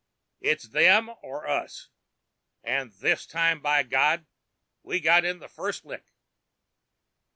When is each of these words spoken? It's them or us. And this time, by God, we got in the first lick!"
It's 0.39 0.67
them 0.67 1.11
or 1.21 1.47
us. 1.47 1.89
And 2.63 2.91
this 2.91 3.27
time, 3.27 3.61
by 3.61 3.83
God, 3.83 4.25
we 4.81 4.99
got 4.99 5.25
in 5.25 5.37
the 5.37 5.47
first 5.47 5.85
lick!" 5.85 6.05